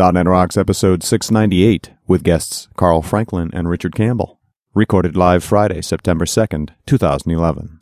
[0.00, 4.40] .NET Rocks episode 698 with guests Carl Franklin and Richard Campbell.
[4.72, 7.76] Recorded live Friday, September 2nd, 2011.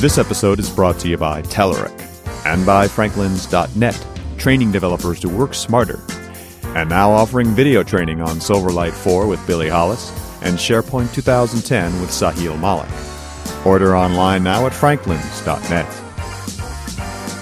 [0.00, 1.92] This episode is brought to you by Telerik
[2.46, 4.06] and by Franklins.net,
[4.38, 6.00] training developers to work smarter.
[6.74, 12.10] And now offering video training on Silverlight 4 with Billy Hollis and SharePoint 2010 with
[12.10, 12.90] Sahil Malik.
[13.66, 15.86] Order online now at franklins.net.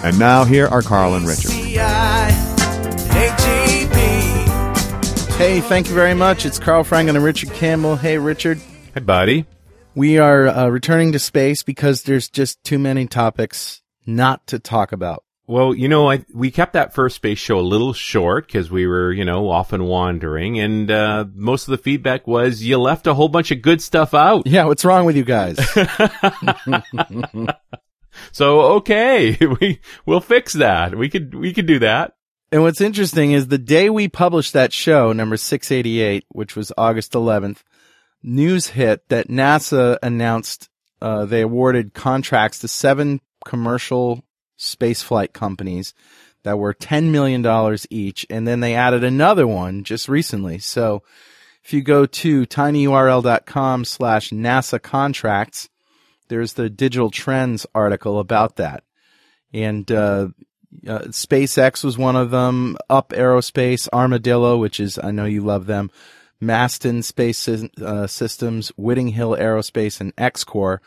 [0.04, 1.50] And now here are Carl and Richard.
[5.40, 6.44] Hey, thank you very much.
[6.44, 7.96] It's Carl Franklin and Richard Campbell.
[7.96, 8.60] Hey, Richard.
[8.94, 9.46] Hey, buddy.
[9.94, 14.92] We are uh, returning to space because there's just too many topics not to talk
[14.92, 15.24] about.
[15.50, 18.86] Well, you know, I, we kept that first space show a little short because we
[18.86, 23.14] were, you know, often wandering, and uh, most of the feedback was you left a
[23.14, 24.46] whole bunch of good stuff out.
[24.46, 25.58] Yeah, what's wrong with you guys?
[28.30, 30.96] so okay, we we'll fix that.
[30.96, 32.12] We could we could do that.
[32.52, 37.10] and what's interesting is the day we published that show, number 688, which was August
[37.14, 37.64] 11th,
[38.22, 40.68] news hit that NASA announced
[41.02, 44.22] uh, they awarded contracts to seven commercial
[44.60, 45.94] spaceflight companies
[46.42, 48.26] that were $10 million each.
[48.30, 50.58] And then they added another one just recently.
[50.58, 51.02] So
[51.64, 55.68] if you go to tinyurl.com slash NASA contracts,
[56.28, 58.84] there's the digital trends article about that.
[59.52, 60.28] And, uh,
[60.86, 65.66] uh, SpaceX was one of them, Up Aerospace, Armadillo, which is, I know you love
[65.66, 65.90] them,
[66.40, 70.78] Masten Space uh, Systems, Whittinghill Aerospace, and XCOR.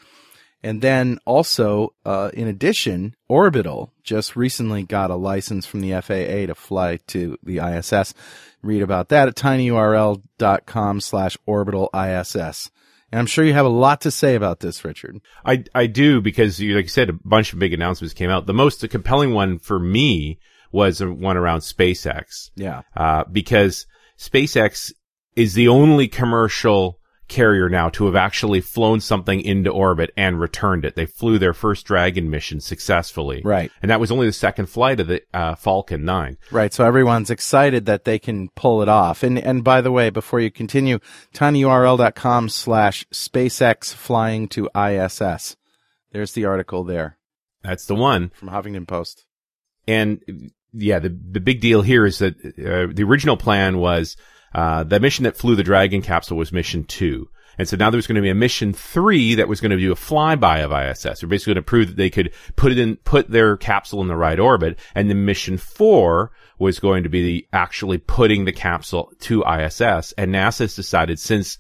[0.64, 6.48] And then also, uh, in addition, Orbital just recently got a license from the FAA
[6.48, 8.14] to fly to the ISS.
[8.62, 12.72] Read about that at tinyurl.com slash orbital ISS.
[13.12, 15.20] And I'm sure you have a lot to say about this, Richard.
[15.46, 18.48] I I do because you like you said a bunch of big announcements came out.
[18.48, 20.40] The most compelling one for me
[20.72, 22.50] was the one around SpaceX.
[22.56, 22.82] Yeah.
[22.98, 23.86] uh, because
[24.18, 24.92] SpaceX
[25.36, 30.86] is the only commercial carrier now to have actually flown something into orbit and returned
[30.86, 30.96] it.
[30.96, 33.42] They flew their first Dragon mission successfully.
[33.44, 33.72] Right.
[33.82, 36.38] And that was only the second flight of the uh, Falcon 9.
[36.52, 36.74] Right.
[36.74, 39.24] So everyone's excited that they can pull it off.
[39.24, 41.00] And, and by the way, before you continue,
[41.34, 45.56] tinyurl.com slash SpaceX flying to ISS.
[46.12, 47.18] There's the article there
[47.64, 48.30] That's the one.
[48.36, 49.26] from Huffington Post.
[49.88, 54.16] And yeah, the the big deal here is that uh, the original plan was
[54.54, 57.30] uh, the mission that flew the Dragon capsule was mission two.
[57.58, 59.92] And so now there's going to be a mission three that was going to do
[59.92, 61.20] a flyby of ISS.
[61.20, 64.08] They're basically going to prove that they could put it in, put their capsule in
[64.08, 64.80] the right orbit.
[64.96, 70.14] And then mission four was going to be the actually putting the capsule to ISS.
[70.14, 71.58] And NASA has decided since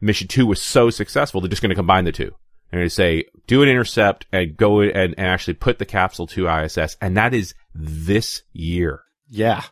[0.00, 2.34] mission two was so successful, they're just going to combine the two.
[2.70, 6.26] They're going to say, do an intercept and go and, and actually put the capsule
[6.28, 6.96] to ISS.
[7.00, 9.02] And that is this year.
[9.28, 9.62] Yeah.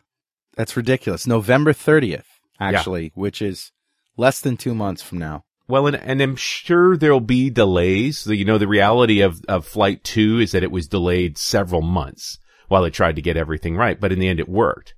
[0.55, 1.25] That's ridiculous.
[1.25, 2.25] November 30th,
[2.59, 3.71] actually, which is
[4.17, 5.43] less than two months from now.
[5.67, 8.25] Well, and, and I'm sure there'll be delays.
[8.25, 12.39] You know, the reality of, of flight two is that it was delayed several months
[12.67, 14.95] while they tried to get everything right, but in the end it worked.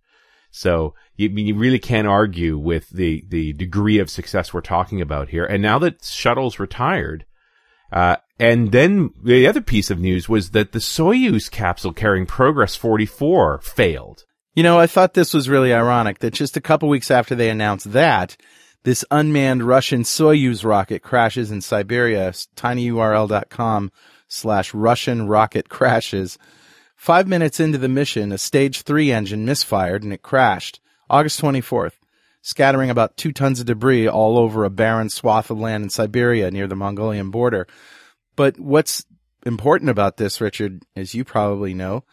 [0.49, 5.29] So you, you really can't argue with the, the degree of success we're talking about
[5.29, 5.45] here.
[5.45, 7.25] And now that shuttle's retired,
[7.91, 12.75] uh, and then the other piece of news was that the Soyuz capsule carrying Progress
[12.75, 14.25] 44 failed.
[14.53, 17.49] You know, I thought this was really ironic that just a couple weeks after they
[17.49, 18.35] announced that,
[18.83, 23.91] this unmanned Russian Soyuz rocket crashes in Siberia, tinyurl.com
[24.27, 26.37] slash Russian rocket crashes.
[26.97, 31.93] Five minutes into the mission, a stage three engine misfired and it crashed August 24th,
[32.41, 36.51] scattering about two tons of debris all over a barren swath of land in Siberia
[36.51, 37.67] near the Mongolian border.
[38.35, 39.05] But what's
[39.45, 42.03] important about this, Richard, as you probably know,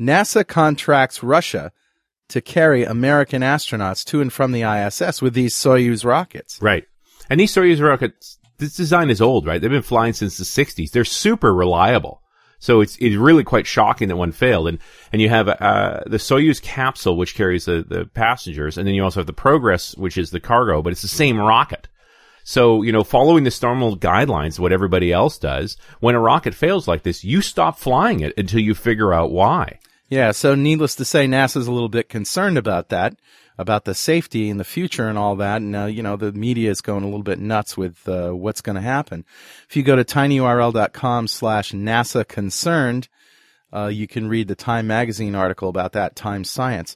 [0.00, 1.70] NASA contracts Russia
[2.28, 6.60] to carry American astronauts to and from the ISS with these Soyuz rockets.
[6.60, 6.84] Right.
[7.30, 9.60] And these Soyuz rockets, this design is old, right?
[9.60, 10.90] They've been flying since the 60s.
[10.90, 12.22] They're super reliable.
[12.58, 14.68] So it's it's really quite shocking that one failed.
[14.68, 14.78] And
[15.12, 19.04] and you have uh, the Soyuz capsule, which carries the, the passengers, and then you
[19.04, 21.88] also have the Progress, which is the cargo, but it's the same rocket.
[22.42, 26.86] So, you know, following the normal guidelines, what everybody else does, when a rocket fails
[26.86, 29.78] like this, you stop flying it until you figure out why.
[30.08, 33.16] Yeah, so needless to say, NASA's a little bit concerned about that,
[33.56, 35.62] about the safety in the future and all that.
[35.62, 38.60] And, uh, you know, the media is going a little bit nuts with uh, what's
[38.60, 39.24] going to happen.
[39.68, 43.08] If you go to tinyurl.com slash NASA concerned,
[43.72, 46.94] uh, you can read the Time Magazine article about that, Time Science.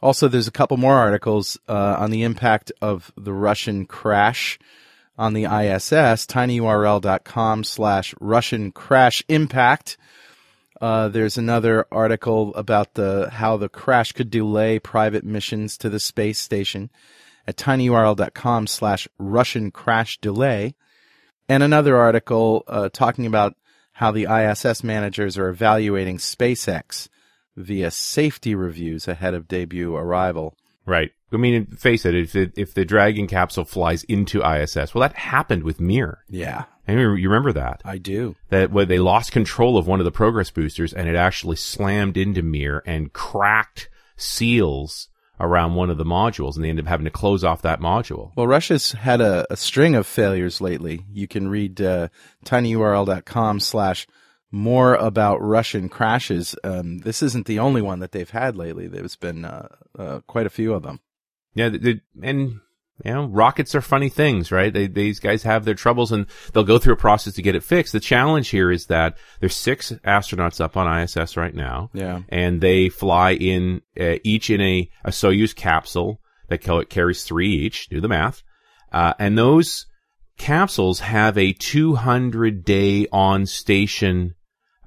[0.00, 4.58] Also, there's a couple more articles uh, on the impact of the Russian crash
[5.16, 9.96] on the ISS, tinyurl.com slash Russian crash impact.
[10.80, 16.00] Uh, there's another article about the how the crash could delay private missions to the
[16.00, 16.90] space station
[17.46, 20.74] at tinyurl.com slash Russian crash delay.
[21.48, 23.54] And another article uh, talking about
[23.92, 27.08] how the ISS managers are evaluating SpaceX
[27.56, 30.56] via safety reviews ahead of debut arrival.
[30.86, 31.12] Right.
[31.32, 35.16] I mean, face it, if the, if the Dragon capsule flies into ISS, well, that
[35.16, 36.24] happened with Mir.
[36.28, 37.80] Yeah, Mean, you remember that?
[37.84, 38.36] I do.
[38.50, 42.16] That when they lost control of one of the progress boosters and it actually slammed
[42.16, 45.08] into Mir and cracked seals
[45.40, 48.32] around one of the modules and they ended up having to close off that module.
[48.36, 51.04] Well, Russia's had a, a string of failures lately.
[51.12, 52.08] You can read uh,
[52.44, 54.06] tinyurl.com slash
[54.50, 56.54] more about Russian crashes.
[56.62, 58.86] Um, this isn't the only one that they've had lately.
[58.86, 61.00] There's been uh, uh, quite a few of them.
[61.54, 62.60] Yeah, they, and
[63.02, 64.72] you know, rockets are funny things, right?
[64.72, 67.64] They, these guys have their troubles and they'll go through a process to get it
[67.64, 67.92] fixed.
[67.92, 71.90] The challenge here is that there's six astronauts up on ISS right now.
[71.92, 72.20] Yeah.
[72.28, 77.88] And they fly in, uh, each in a, a Soyuz capsule that carries three each.
[77.88, 78.42] Do the math.
[78.92, 79.86] Uh, and those
[80.38, 84.34] capsules have a 200 day on station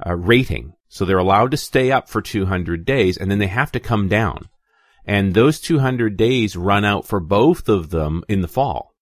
[0.05, 0.73] uh, rating.
[0.87, 4.07] So they're allowed to stay up for 200 days and then they have to come
[4.07, 4.47] down.
[5.07, 8.93] And those 200 days run out for both of them in the fall.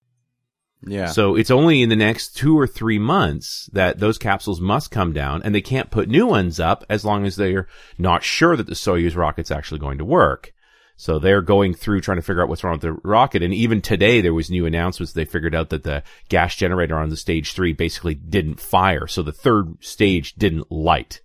[0.86, 1.06] Yeah.
[1.06, 5.12] So it's only in the next two or three months that those capsules must come
[5.12, 7.66] down and they can't put new ones up as long as they're
[7.98, 10.52] not sure that the Soyuz rocket's actually going to work.
[10.98, 13.42] So they're going through trying to figure out what's wrong with the rocket.
[13.42, 15.12] And even today there was new announcements.
[15.12, 19.06] They figured out that the gas generator on the stage three basically didn't fire.
[19.06, 21.20] So the third stage didn't light,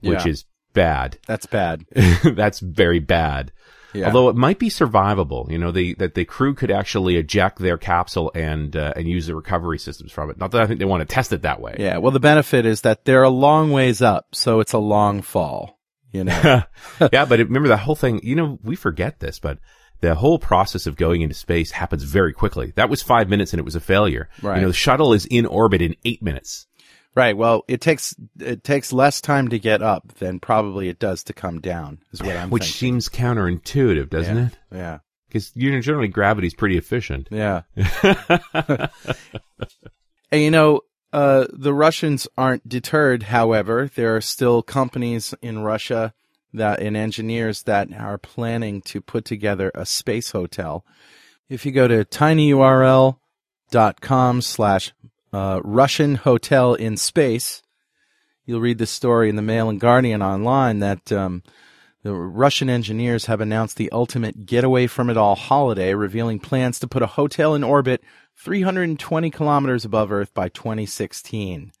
[0.00, 0.30] which Yeah.
[0.32, 1.18] is bad.
[1.26, 1.84] That's bad.
[2.24, 3.52] That's very bad.
[3.94, 4.06] Yeah.
[4.06, 7.78] Although it might be survivable, you know, they, that the crew could actually eject their
[7.78, 10.38] capsule and uh, and use the recovery systems from it.
[10.38, 11.76] Not that I think they want to test it that way.
[11.78, 11.98] yeah.
[11.98, 15.78] Well, the benefit is that they're a long ways up, so it's a long fall.
[16.12, 16.62] You know.
[17.12, 18.20] yeah, but it- remember the whole thing.
[18.22, 19.58] You know, we forget this, but
[20.00, 22.72] the whole process of going into space happens very quickly.
[22.76, 24.28] That was five minutes, and it was a failure.
[24.42, 24.56] Right.
[24.56, 26.66] You know, the shuttle is in orbit in eight minutes.
[27.14, 27.36] Right.
[27.36, 31.32] Well, it takes it takes less time to get up than probably it does to
[31.32, 32.00] come down.
[32.12, 32.50] Is what I'm saying.
[32.50, 32.78] which thinking.
[32.78, 34.46] seems counterintuitive, doesn't yeah.
[34.46, 34.58] it?
[34.72, 34.98] Yeah.
[35.28, 37.28] Because you know, generally gravity's pretty efficient.
[37.30, 37.62] Yeah.
[38.02, 38.90] and
[40.32, 40.82] you know,
[41.12, 43.88] uh, the Russians aren't deterred, however.
[43.94, 46.12] There are still companies in Russia
[46.52, 50.84] that and engineers that are planning to put together a space hotel.
[51.48, 53.16] If you go to tinyurl.com
[54.42, 54.92] slash
[55.34, 57.62] uh, Russian hotel in space,
[58.46, 61.42] you'll read the story in the Mail and Guardian online that um,
[62.04, 66.86] the Russian engineers have announced the ultimate getaway from it all holiday, revealing plans to
[66.86, 68.04] put a hotel in orbit
[68.36, 71.72] 320 kilometers above Earth by 2016.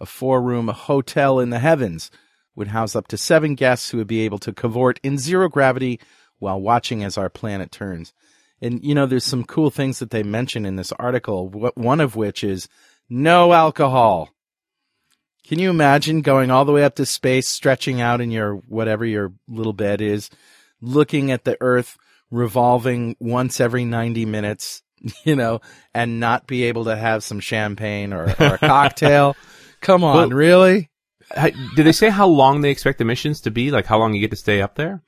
[0.00, 2.10] A four room hotel in the heavens
[2.56, 6.00] would house up to seven guests who would be able to cavort in zero gravity
[6.40, 8.12] while watching as our planet turns.
[8.60, 12.16] And, you know, there's some cool things that they mention in this article, one of
[12.16, 12.68] which is
[13.08, 14.28] no alcohol.
[15.46, 19.06] Can you imagine going all the way up to space, stretching out in your whatever
[19.06, 20.28] your little bed is,
[20.80, 21.96] looking at the Earth
[22.30, 24.82] revolving once every 90 minutes,
[25.24, 25.60] you know,
[25.94, 29.34] and not be able to have some champagne or, or a cocktail?
[29.80, 30.90] Come on, Well- really?
[31.76, 33.70] Did they say how long they expect the missions to be?
[33.70, 35.02] Like how long you get to stay up there?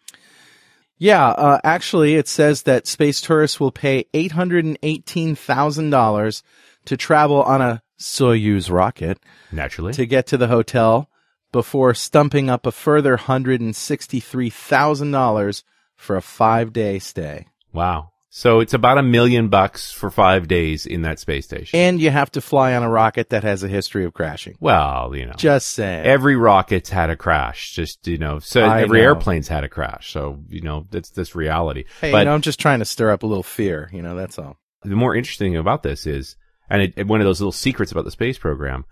[0.98, 6.42] Yeah, uh, actually, it says that space tourists will pay $818,000
[6.84, 9.19] to travel on a Soyuz rocket
[9.52, 9.92] Naturally.
[9.92, 11.09] to get to the hotel
[11.52, 15.62] before stumping up a further $163,000
[15.97, 17.47] for a five day stay.
[17.73, 18.11] Wow.
[18.33, 21.76] So it's about a million bucks for five days in that space station.
[21.80, 24.57] And you have to fly on a rocket that has a history of crashing.
[24.61, 26.07] well, you know, Just saying.
[26.07, 27.73] every rocket's had a crash.
[27.73, 29.04] Just you know, so I every know.
[29.07, 30.12] airplane's had a crash.
[30.12, 31.87] So you know, that's this reality.
[32.00, 34.14] hey, but you know, I'm just trying to stir up a little fear, you know,
[34.14, 34.59] that's all.
[34.85, 36.37] the more interesting about this is,
[36.70, 38.84] and it, one of those little secrets about the space program,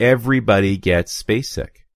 [0.00, 1.86] everybody gets space sick.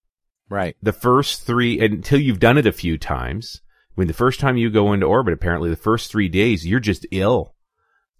[0.48, 0.76] Right.
[0.82, 3.60] The first three, until you've done it a few times,
[3.94, 7.06] when the first time you go into orbit, apparently the first three days you're just
[7.10, 7.54] ill.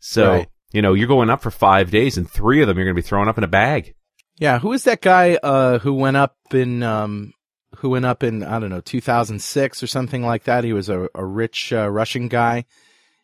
[0.01, 0.49] So Right.
[0.73, 3.03] you know you're going up for five days, and three of them you're going to
[3.03, 3.95] be thrown up in a bag.
[4.39, 7.33] Yeah, who is that guy uh who went up in um
[7.77, 10.65] who went up in I don't know 2006 or something like that?
[10.65, 12.65] He was a, a rich uh, Russian guy,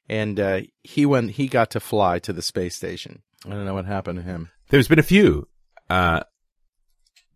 [0.08, 3.22] and uh, he went he got to fly to the space station.
[3.47, 4.50] I don't know what happened to him.
[4.71, 5.49] There's been a few.
[5.88, 6.21] Uh,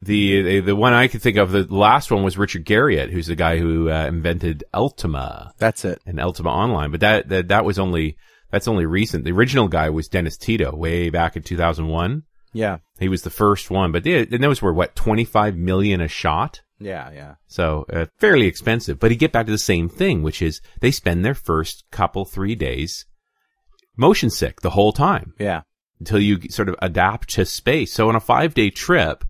[0.03, 3.29] the, the the one I could think of, the last one was Richard Garriott, who's
[3.29, 6.01] the guy who uh, invented Ultima That's it.
[6.05, 6.91] and Ultima Online.
[6.91, 8.17] But that, that that was only
[8.51, 9.25] That's only recent.
[9.25, 12.25] The original guy was Dennis Tito way back in 2001.
[12.53, 12.79] Yeah.
[12.99, 16.61] He was the first one, but they, and those were what, 25 million a shot?
[16.79, 17.35] Yeah, yeah.
[17.47, 20.91] So, uh, fairly expensive, but you get back to the same thing, which is they
[20.91, 23.07] spend their first couple, three days
[23.97, 25.63] motion sick the whole time Yeah.
[26.03, 27.93] Until you sort of adapt to space.
[27.93, 29.25] So on a five day trip,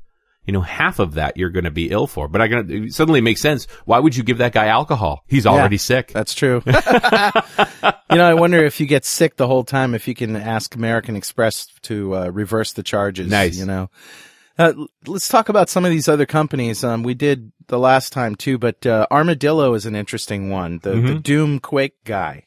[0.47, 3.43] you know, half of that you're going to be ill for, but I suddenly makes
[3.43, 3.67] sense.
[3.85, 5.23] Why would you give that guy alcohol?
[5.29, 6.09] He's already sick.
[6.09, 6.62] That's true.
[6.67, 10.75] you know, I wonder if you get sick the whole time, if you can ask
[10.75, 13.31] American Express to uh, reverse the charges.
[13.31, 13.59] Nice.
[13.59, 13.91] You know,
[14.59, 14.73] uh,
[15.07, 16.83] let's talk about some of these other companies.
[16.83, 20.81] Um, we did the last time too, but uh, Armadillo is an interesting one.
[20.83, 22.47] The the Doom Quake guy.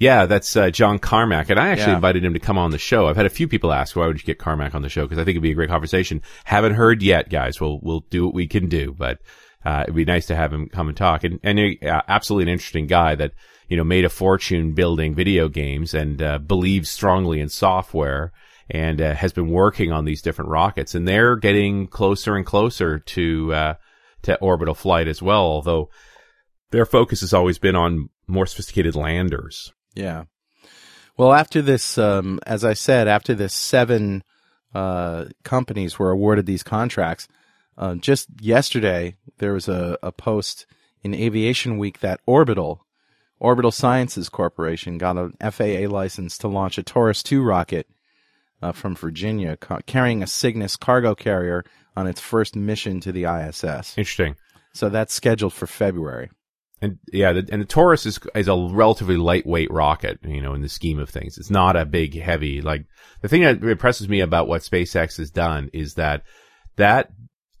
[0.00, 1.96] Yeah, that's uh, John Carmack, and I actually Yeah.
[1.96, 3.06] invited him to come on the show.
[3.06, 5.18] I've had a few people ask, "Why would you get Carmack on the show?" Because
[5.18, 6.22] I think it'd be a great conversation.
[6.44, 7.60] Haven't heard yet, guys.
[7.60, 9.18] We'll we'll do what we can do, but
[9.64, 11.22] uh, it'd be nice to have him come and talk.
[11.22, 13.32] And and uh, absolutely an interesting guy that
[13.68, 18.32] you know made a fortune building video games and uh, believes strongly in software
[18.70, 22.98] and uh, has been working on these different rockets, and they're getting closer and closer
[23.00, 23.74] to uh,
[24.22, 25.42] to orbital flight as well.
[25.42, 25.90] Although
[26.70, 29.74] their focus has always been on more sophisticated landers.
[29.94, 30.24] Yeah.
[31.16, 34.22] Well, after this, um, as I said, after this, seven
[34.74, 37.28] uh, companies were awarded these contracts.
[37.76, 40.66] Uh, just yesterday, there was a, a post
[41.02, 42.86] in Aviation Week that Orbital,
[43.38, 47.86] Orbital Sciences Corporation, got an FAA license to launch a Taurus 2 rocket
[48.62, 51.64] uh, from Virginia, ca- carrying a Cygnus cargo carrier
[51.96, 53.96] on its first mission to the ISS.
[53.98, 54.36] Interesting.
[54.72, 56.30] So that's scheduled for February.
[56.82, 60.62] And yeah, the, and the Taurus is is a relatively lightweight rocket, you know, in
[60.62, 61.36] the scheme of things.
[61.36, 62.62] It's not a big, heavy.
[62.62, 62.86] Like
[63.20, 66.22] the thing that impresses me about what SpaceX has done is that
[66.76, 67.10] that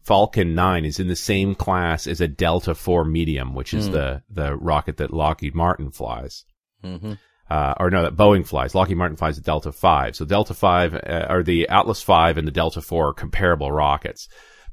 [0.04, 4.22] Falcon 9 is in the same class as a Delta 4 medium, which is the
[4.30, 6.44] the rocket that Lockheed Martin flies.
[6.82, 7.12] Mm-hmm.
[7.50, 8.74] Uh, or no, that Boeing flies.
[8.74, 10.16] Lockheed Martin flies the Delta 5.
[10.16, 14.28] So Delta 5, uh, or the Atlas 5 and the Delta 4 are comparable rockets.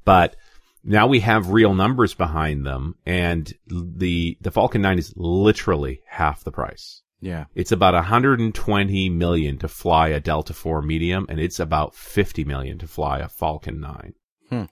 [0.06, 0.36] But
[0.84, 6.43] now we have real numbers behind them and the, the Falcon 9 is literally half
[6.43, 7.01] the price.
[7.19, 7.46] Yeah.
[7.55, 12.77] It's about 120 million to fly a Delta 4 medium and it's about 50 million
[12.79, 14.13] to fly a Falcon 9.
[14.50, 14.63] Hmm.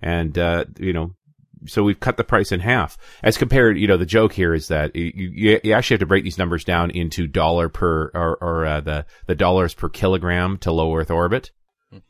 [0.00, 1.14] And, uh, you know,
[1.66, 4.68] so we've cut the price in half as compared, you know, the joke here is
[4.68, 8.64] that you, you, actually have to break these numbers down into dollar per, or, or,
[8.64, 11.50] uh, the, the dollars per kilogram to low Earth orbit.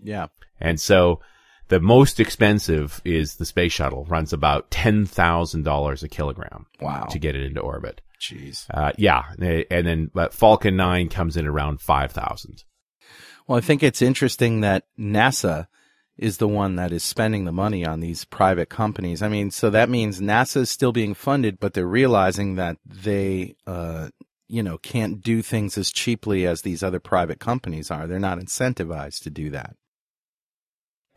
[0.00, 0.26] Yeah.
[0.61, 1.21] And so
[1.69, 7.05] the most expensive is the space shuttle runs about $10,000 a kilogram Wow.
[7.11, 8.01] to get it into orbit.
[8.21, 8.67] Jeez.
[8.73, 9.23] Uh, yeah.
[9.39, 12.65] And then but Falcon 9 comes in around 5,000.
[13.47, 15.69] Well, I think it's interesting that NASA
[16.17, 19.23] is the one that is spending the money on these private companies.
[19.23, 23.55] I mean, so that means NASA is still being funded, but they're realizing that they,
[23.67, 24.09] uh,
[24.49, 28.07] you know, can't do things as cheaply as these other private companies are.
[28.09, 29.77] They're not incentivized to do that.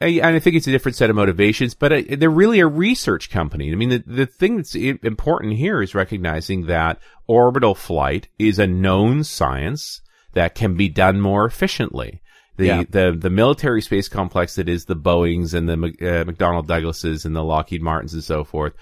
[0.01, 2.67] I- And I think it's a different set of motivations, but uh, they're really a
[2.67, 3.71] research company.
[3.71, 8.67] I mean, the, the thing that's important here is recognizing that orbital flight is a
[8.67, 10.01] known science
[10.33, 12.21] that can be done more efficiently.
[12.57, 12.83] The, Yeah.
[12.89, 17.35] the, the military space complex that is the Boeings and the uh, McDonnell Douglases and
[17.35, 18.73] the Lockheed Martins and so forth,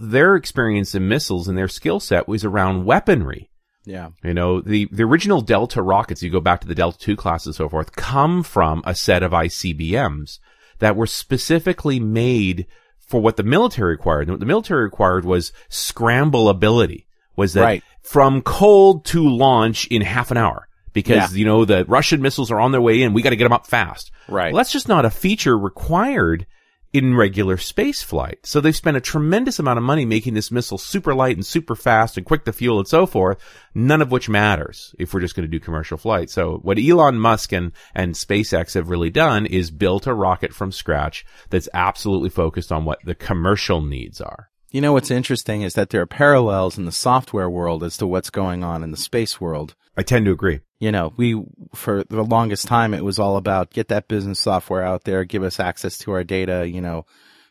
[0.00, 3.50] their experience in missiles and their skill set was around weaponry.
[3.86, 4.10] Yeah.
[4.24, 7.46] You know, the, the original Delta rockets, you go back to the Delta II class
[7.46, 10.40] and so forth, come from a set of ICBMs
[10.80, 12.66] that were specifically made
[12.98, 14.22] for what the military required.
[14.22, 17.82] And what the military required was scramble ability, was that Right.
[18.02, 20.66] from cold to launch in half an hour.
[20.92, 21.38] Because, Yeah.
[21.38, 23.12] you know, the Russian missiles are on their way in.
[23.12, 24.10] We got to get them up fast.
[24.28, 24.52] Right.
[24.52, 26.46] Well, that's just not a feature required
[26.92, 28.38] in regular space flight.
[28.44, 31.74] So they've spent a tremendous amount of money making this missile super light and super
[31.74, 33.38] fast and quick to fuel and so forth,
[33.74, 36.30] none of which matters if we're just going to do commercial flight.
[36.30, 40.72] So what Elon Musk and, and SpaceX have really done is built a rocket from
[40.72, 44.50] scratch that's absolutely focused on what the commercial needs are.
[44.76, 48.06] You know, what's interesting is that there are parallels in the software world as to
[48.06, 49.74] what's going on in the space world.
[49.96, 50.60] I tend to agree.
[50.78, 51.42] you know, we,
[51.74, 55.42] for the longest time, it was all about get that business software out there, give
[55.42, 57.06] us access to our data, you know,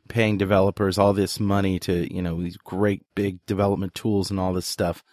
[0.07, 4.53] paying developers all this money to, you know, these great big development tools and all
[4.53, 5.03] this stuff.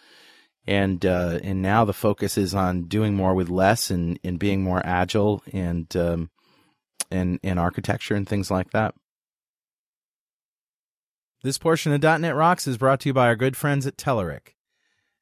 [0.66, 4.62] And, uh, and now the focus is on doing more with less and, and being
[4.62, 6.28] more agile and, um,
[7.11, 8.95] and, and architecture and things like that.
[11.45, 14.55] This portion of .NET Rocks is brought to you by our good friends at Telerik.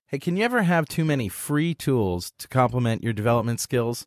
[0.07, 4.07] Hey, can you ever have too many free tools to complement your development skills?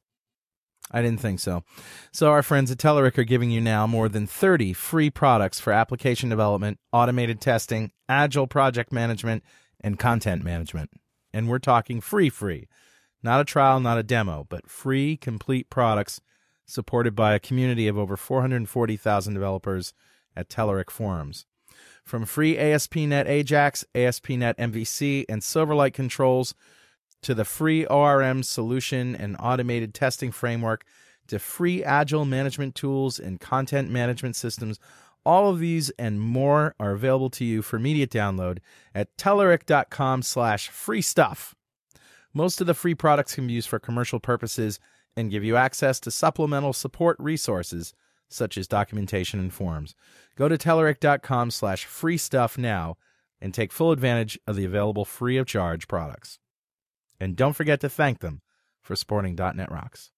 [0.92, 1.64] I didn't think so.
[2.12, 5.74] So, our friends at Telerik are giving you now more than 30 free products for
[5.74, 9.44] application development, automated testing, agile project management,
[9.82, 10.92] and content management.
[11.34, 12.68] And we're talking free, free.
[13.24, 16.22] Not a trial, not a demo, but free, complete products
[16.68, 19.96] supported by a community of over 440,000 developers
[20.36, 21.48] at Telerik forums.
[22.04, 26.54] From free ASP.NET Ajax, ASP.NET MVC, and Silverlight controls
[27.22, 30.86] to the free ORM solution and automated testing framework
[31.28, 34.80] to free agile management tools and content management systems,
[35.26, 38.58] all of these and more are available to you for immediate download
[38.94, 41.56] at Telerik.com slash free stuff.
[42.34, 44.80] Most of the free products can be used for commercial purposes
[45.16, 47.94] and give you access to supplemental support resources
[48.34, 49.96] such as documentation and forms.
[50.36, 52.98] Go to Telerik.com slash free stuff now
[53.40, 56.40] and take full advantage of the available free of charge products.
[57.20, 58.42] And don't forget to thank them
[58.82, 60.12] for supporting .NET Rocks.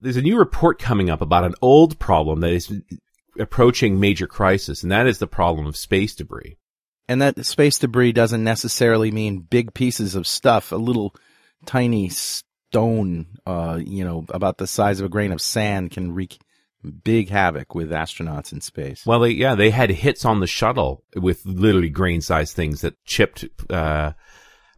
[0.00, 2.72] There's a new report coming up about an old problem that is
[3.38, 6.56] approaching major crisis, and that is the problem of space debris.
[7.08, 11.14] And that space debris doesn't necessarily mean big pieces of stuff, a little
[11.64, 16.38] tiny stone, uh, you know, about the size of a grain of sand can wreak
[17.04, 19.04] big havoc with astronauts in space.
[19.04, 23.02] Well, they, yeah, they had hits on the shuttle with literally grain sized things that
[23.04, 24.12] chipped, uh,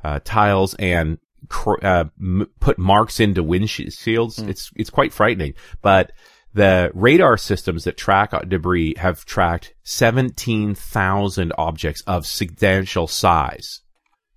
[0.02, 4.42] uh, tiles and, cr- uh, m- put marks into windshields.
[4.42, 4.48] Hmm.
[4.48, 6.12] It's, it's quite frightening, but
[6.52, 13.82] the radar systems that track debris have tracked 17,000 objects of substantial size.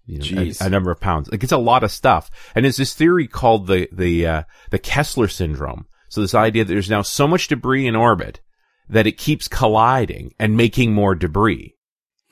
[0.06, 1.32] You know, a, a number of pounds.
[1.32, 2.30] Like it's a lot of stuff.
[2.54, 5.88] And there's this theory called the, the, uh, the Kessler syndrome.
[6.14, 8.40] So this idea that there's now so much debris in orbit
[8.88, 11.74] that it keeps colliding and making more debris.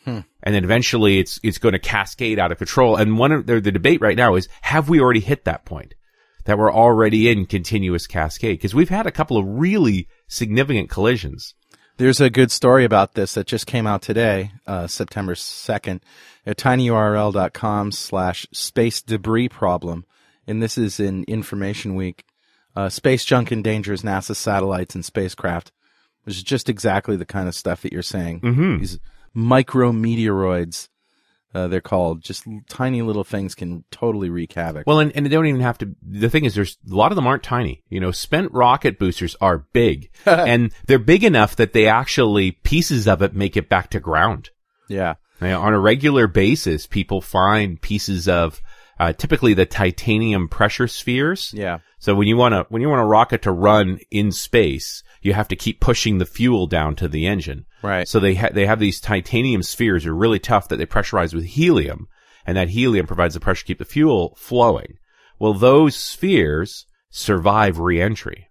[0.06, 0.20] Hmm.
[0.44, 2.96] And then eventually it's, it's going to cascade out of control.
[2.96, 5.96] And one of the, the debate right now is, have we already hit that point?
[6.46, 8.60] That we're already in continuous cascade?
[8.60, 11.56] Because we've had a couple of really significant collisions.
[11.98, 16.02] There's a good story about this that just came out today, uh, September 2nd,
[16.46, 20.06] at tinyurl.com slash space debris problem.
[20.46, 22.26] And this is in Information Week.
[22.76, 25.72] Uh, space junk endangers NASA satellites and spacecraft,
[26.24, 28.42] which is just exactly the kind of stuff that you're saying.
[28.42, 28.80] Mm-hmm.
[28.80, 29.00] These
[29.36, 30.88] micrometeoroids,
[31.54, 34.88] uh, they're called, just tiny little things can totally wreak havoc.
[34.88, 35.96] Well, and, and they don't even have to.
[36.02, 37.84] The thing is, there's a lot of them aren't tiny.
[37.90, 43.08] You know, spent rocket boosters are big, and they're big enough that they actually pieces
[43.08, 44.50] of it make it back to ground.
[45.42, 45.58] yeah.
[45.58, 48.62] On a regular basis, people find pieces of
[49.02, 51.52] uh, typically the titanium pressure spheres.
[51.56, 51.80] Yeah.
[51.98, 55.34] So when you want to when you want a rocket to run in space, you
[55.34, 57.66] have to keep pushing the fuel down to the engine.
[57.82, 58.08] Right.
[58.08, 61.46] So they ha- they have these titanium spheres are really tough that they pressurize with
[61.46, 62.10] helium,
[62.46, 65.00] and that helium provides the pressure to keep the fuel flowing.
[65.40, 68.50] Well, those spheres survive reentry,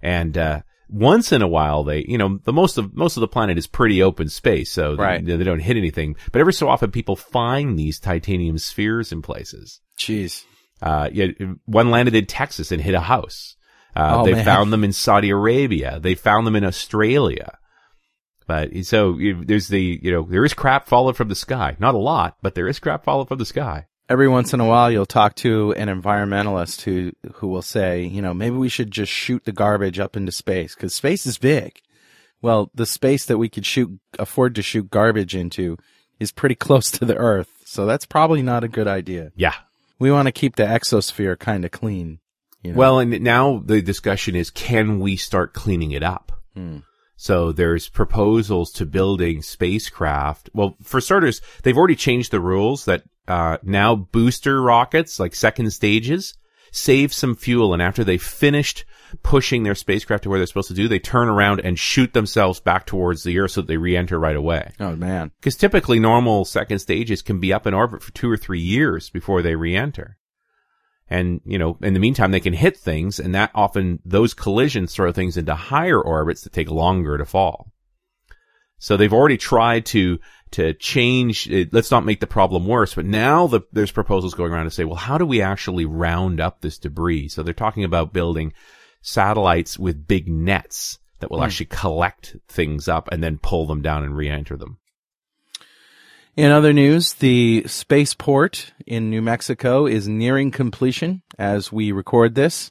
[0.00, 3.28] and uh, once in a while they, you know, the most of most of the
[3.28, 5.24] planet is pretty open space, so Right.
[5.24, 6.16] they, they don't hit anything.
[6.32, 9.80] But every so often, people find these titanium spheres in places.
[9.98, 10.44] Jeez.
[10.80, 11.26] Uh, yeah,
[11.64, 13.56] one landed in Texas and hit a house.
[13.96, 14.44] Uh, Oh, they man.
[14.44, 15.98] found them in Saudi Arabia.
[16.00, 17.58] They found them in Australia.
[18.46, 21.76] But so you, there's the, you know, there is crap falling from the sky.
[21.80, 23.86] Not a lot, but there is crap falling from the sky.
[24.08, 28.22] Every once in a while you'll talk to an environmentalist who who will say, you
[28.22, 31.80] know, maybe we should just shoot the garbage up into space because space is big.
[32.40, 35.76] Well, the space that we could shoot afford to shoot garbage into
[36.20, 39.32] is pretty close to the Earth, so that's probably not a good idea.
[39.36, 39.54] Yeah.
[39.98, 42.20] We want to keep the exosphere kind of clean.
[42.62, 42.78] You know?
[42.78, 46.32] Well, and now the discussion is, can we start cleaning it up?
[46.54, 46.78] Hmm.
[47.20, 50.50] So there's proposals to building spacecraft.
[50.54, 55.72] Well, for starters, they've already changed the rules that, uh, now booster rockets, like second
[55.72, 56.34] stages,
[56.70, 57.72] save some fuel.
[57.72, 58.84] And after they've finished
[59.24, 62.60] pushing their spacecraft to where they're supposed to do, they turn around and shoot themselves
[62.60, 64.72] back towards the Earth so that they re-enter right away.
[64.78, 68.36] oh man, Because typically normal second stages can be up in orbit for two or
[68.36, 70.17] three years before they re-enter.
[71.10, 74.94] And, you know, in the meantime, they can hit things and that often, those collisions
[74.94, 77.72] throw things into higher orbits that take longer to fall.
[78.78, 80.20] So they've already tried to,
[80.52, 84.52] to change, it, let's not make the problem worse, but now the, there's proposals going
[84.52, 87.28] around to say, well, how do we actually round up this debris?
[87.28, 88.52] So they're talking about building
[89.00, 91.44] satellites with big nets that will hmm.
[91.44, 94.78] actually collect things up and then pull them down and re-enter them.
[96.38, 102.70] In other news, the spaceport in New Mexico is nearing completion as we record this.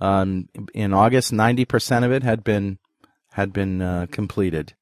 [0.00, 2.78] Um, in August, 90% of it had been,
[3.32, 4.72] had been, uh, completed.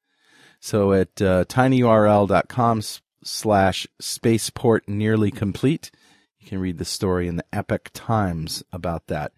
[0.61, 2.83] So at, uh, tinyurl.com
[3.21, 5.91] slash spaceport nearly complete,
[6.39, 9.33] you can read the story in the Epoch Times about that.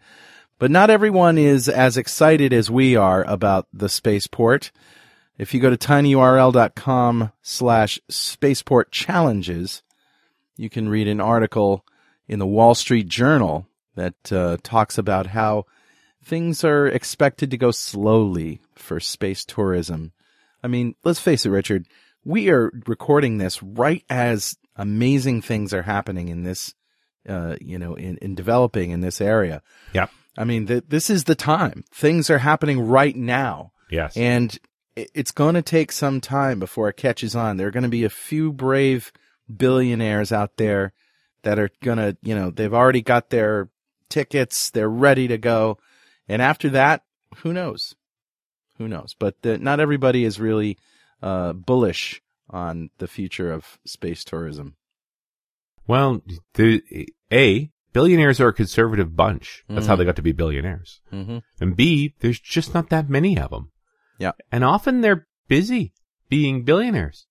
[0.59, 4.71] But not everyone is as excited as we are about the spaceport.
[5.37, 9.83] If you go to tinyurl.com slash spaceport challenges,
[10.55, 11.85] you can read an article
[12.27, 15.65] in the Wall Street Journal that uh, talks about how
[16.23, 20.11] things are expected to go slowly for space tourism.
[20.63, 21.85] I mean, let's face it, Richard.
[22.25, 26.73] We are recording this right as amazing things are happening in this,
[27.29, 29.61] uh, you know, in, in developing in this area.
[29.93, 30.11] Yep.
[30.37, 31.83] I mean, th- this is the time.
[31.91, 33.71] Things are happening right now.
[33.89, 34.17] Yes.
[34.17, 34.57] And
[35.13, 37.57] it's going to take some time before it catches on.
[37.57, 39.11] There are going to be a few brave
[39.55, 40.93] billionaires out there
[41.43, 43.69] that are going to, you know, they've already got their
[44.09, 44.69] tickets.
[44.71, 45.77] They're ready to go.
[46.27, 47.03] And after that,
[47.37, 47.95] who knows?
[48.77, 49.15] Who knows?
[49.17, 50.77] But the, not everybody is really
[51.21, 54.75] uh, bullish on the future of space tourism.
[55.87, 56.21] well,
[56.55, 56.81] the,
[57.31, 59.63] A, billionaires are a conservative bunch.
[59.69, 59.97] That's how Mhm.
[59.99, 61.01] they got to be billionaires.
[61.13, 61.37] Mm-hmm.
[61.61, 63.71] And B, there's just not that many of them.
[64.19, 64.31] Yeah.
[64.51, 65.93] And often they're busy
[66.29, 67.25] being billionaires.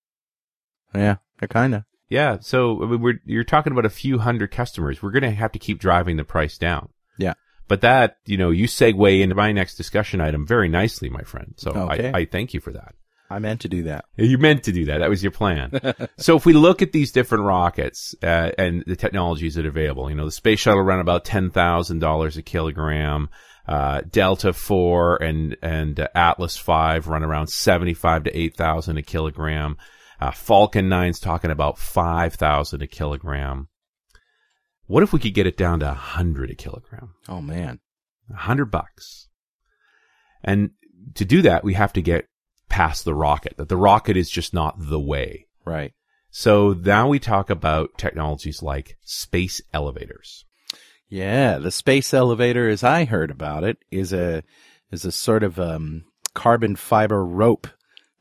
[0.95, 1.83] Yeah, they're kind of.
[2.09, 2.37] Yeah.
[2.41, 5.01] So I mean, we're, you're talking about a few hundred customers.
[5.01, 6.89] We're going to have to keep driving the price down.
[7.17, 7.33] Yeah.
[7.67, 11.53] But that, you know, you segue into my next discussion item very nicely, my friend.
[11.57, 12.11] So Okay.
[12.13, 12.95] I, I thank you for that.
[13.29, 14.05] I meant to do that.
[14.15, 14.99] You meant to do that.
[14.99, 15.71] That was your plan.
[16.17, 20.09] so if we look at these different rockets uh, and the technologies that are available,
[20.09, 23.29] you know, the space shuttle run about ten thousand dollars a kilogram.
[23.67, 28.97] Uh, Delta four and and uh, Atlas five run around seventy five to eight thousand
[28.97, 29.77] a kilogram.
[30.21, 33.67] Uh, Falcon nine's talking about five thousand a kilogram.
[34.85, 37.13] What if we could get it down to a hundred a kilogram?
[37.27, 37.79] Oh man.
[38.31, 39.27] A hundred bucks.
[40.43, 40.71] And
[41.15, 42.27] to do that, we have to get
[42.69, 45.47] past the rocket, that the rocket is just not the way.
[45.65, 45.93] Right.
[46.29, 50.45] So now we talk about technologies like space elevators.
[51.09, 54.43] Yeah, the space elevator, as I heard about it, is a
[54.91, 57.67] is a sort of um, carbon fiber rope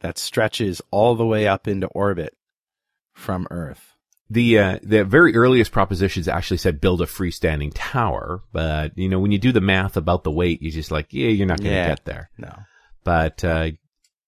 [0.01, 2.37] that stretches all the way up into orbit
[3.13, 3.93] from Earth.
[4.29, 9.21] The uh, the very earliest propositions actually said build a freestanding tower, but you know
[9.21, 11.71] when you do the math about the weight, you're just like, yeah, you're not going
[11.71, 11.89] to Yeah.
[11.89, 12.31] get there.
[12.37, 12.53] No.
[13.05, 13.71] But uh,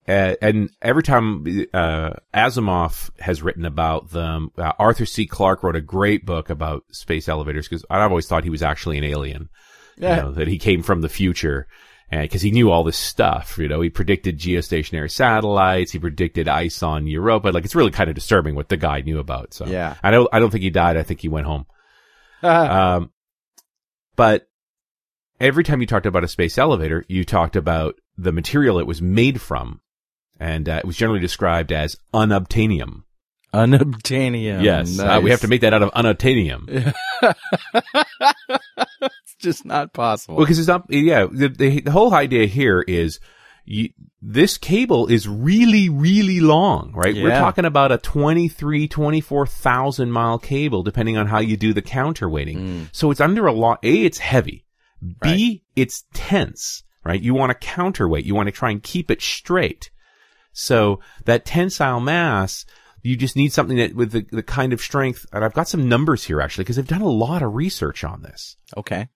[0.08, 1.44] and every time
[1.74, 5.26] uh, Asimov has written about them, uh, Arthur C.
[5.26, 8.96] Clarke wrote a great book about space elevators because I've always thought he was actually
[8.96, 9.50] an alien.
[9.98, 10.16] Yeah.
[10.16, 11.66] You know, that he came from the future.
[12.10, 16.48] And because he knew all this stuff, you know, he predicted geostationary satellites, he predicted
[16.48, 17.48] ice on Europa.
[17.48, 19.52] Like it's really kind of disturbing what the guy knew about.
[19.52, 19.96] So Yeah.
[20.02, 20.96] I don't, I don't think he died.
[20.96, 21.66] I think he went home.
[22.40, 23.10] Um,
[24.14, 24.46] but
[25.40, 29.02] every time you talked about a space elevator, you talked about the material it was
[29.02, 29.80] made from.
[30.40, 33.02] And uh, it was generally described as unobtainium.
[33.52, 34.62] Unobtainium.
[34.62, 34.98] yes.
[34.98, 36.94] Uh, we have to make that out of unobtainium.
[39.02, 40.36] it's just not possible.
[40.36, 43.20] Well, because it's not, yeah, the, the, the whole idea here is
[43.64, 47.14] you, this cable is really, really long, right?
[47.14, 52.56] We're talking about a 23, 24,000 mile cable, depending on how you do the counterweighting.
[52.56, 52.88] Mm.
[52.92, 53.78] So it's under a lot.
[53.82, 54.64] A, it's heavy.
[55.22, 57.20] B, it's tense, right?
[57.20, 58.24] You want to counterweight.
[58.24, 59.90] You want to try and keep it straight.
[60.58, 62.66] So that tensile mass,
[63.02, 65.88] you just need something that with the, the kind of strength, and I've got some
[65.88, 68.56] numbers here actually, because they've done a lot of research on this.
[68.76, 69.08] Okay.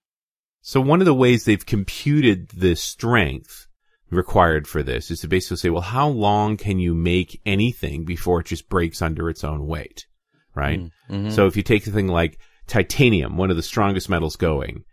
[0.60, 3.66] So one of the ways they've computed the strength
[4.10, 8.40] required for this is to basically say, well, how long can you make anything before
[8.40, 10.06] it just breaks under its own weight?
[10.54, 10.80] Right?
[11.10, 11.32] Mhm.
[11.32, 14.84] So if you take a thing like titanium, one of the strongest metals going,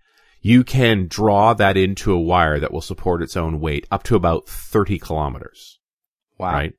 [0.41, 4.15] you can draw that into a wire that will support its own weight up to
[4.15, 5.78] about 30 kilometers.
[6.39, 6.53] Wow.
[6.53, 6.73] Right?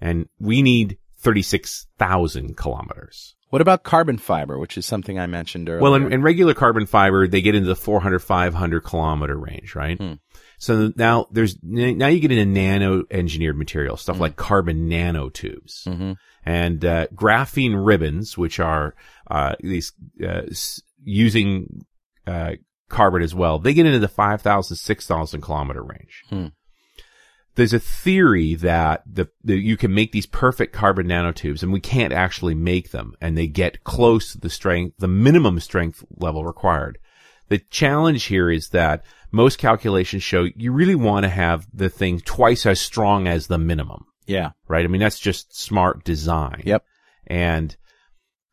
[0.00, 3.34] And we need 36,000 kilometers.
[3.50, 5.82] What about carbon fiber, which is something I mentioned earlier?
[5.82, 9.98] Well, in, in regular carbon fiber, they get into the 400, 500 kilometer range, right?
[9.98, 10.14] Hmm.
[10.58, 14.22] So now there's, now you get into nano engineered material, stuff Hmm.
[14.22, 16.16] like carbon nanotubes Mhm.
[16.44, 18.94] and, uh, graphene ribbons, which are,
[19.28, 19.92] uh, these,
[20.24, 20.42] uh,
[21.02, 21.84] using,
[22.28, 22.52] uh,
[22.88, 23.58] carbon as well.
[23.58, 26.22] They get into the 5,000, 6,000 kilometer range.
[26.28, 26.46] Hmm.
[27.60, 31.78] There's a theory that the, the you can make these perfect carbon nanotubes and we
[31.78, 36.42] can't actually make them and they get close to the strength, the minimum strength level
[36.42, 36.98] required.
[37.48, 42.20] The challenge here is that most calculations show you really want to have the thing
[42.20, 44.52] twice as strong as the minimum, yeah.
[44.66, 44.86] right?
[44.86, 46.62] I mean, that's just smart design.
[46.64, 46.82] Yep.
[47.26, 47.76] And,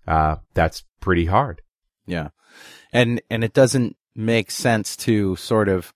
[0.05, 1.61] uh, that's pretty hard.
[2.07, 2.31] Yeah.
[2.91, 5.93] And and it doesn't make sense to sort of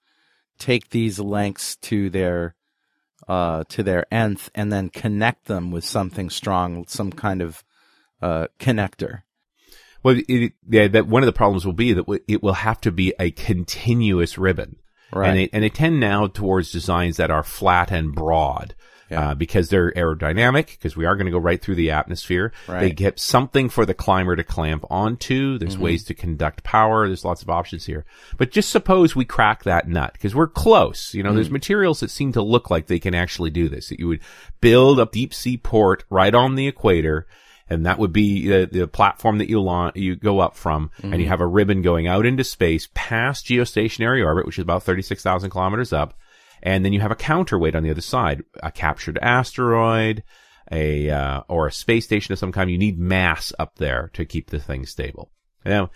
[0.59, 2.55] take these lengths to their
[3.31, 7.63] uh to their nth and then connect them with something strong, some kind of
[8.21, 9.21] uh connector.
[10.03, 12.91] Well, it, yeah, that one of the problems will be that it will have to
[12.91, 14.77] be a continuous ribbon.
[15.13, 15.29] Right.
[15.29, 18.75] And they, and they tend now towards designs that are flat and broad.
[19.11, 19.31] Yeah.
[19.31, 22.51] uh, because they're aerodynamic, because we are going to go right through the atmosphere.
[22.67, 25.57] They get something for the climber to clamp onto.
[25.59, 25.83] There's Mm-hmm.
[25.83, 27.07] ways to conduct power.
[27.07, 28.05] There's lots of options here.
[28.37, 31.13] But just suppose we crack that nut, because we're close.
[31.13, 31.35] You know, Mm.
[31.35, 33.89] there's materials that seem to look like they can actually do this.
[33.89, 34.21] That you would
[34.61, 37.27] build a deep sea port right on the equator,
[37.69, 41.19] and that would be the, the platform that you launch, you go up from, and
[41.21, 45.49] you have a ribbon going out into space past geostationary orbit, which is about 36,000
[45.49, 46.13] kilometers up.
[46.63, 50.23] And then you have a counterweight on the other side, a captured asteroid,
[50.71, 52.69] a, uh, or a space station of some kind.
[52.69, 55.31] You need mass up there to keep the thing stable.
[55.65, 55.89] Now,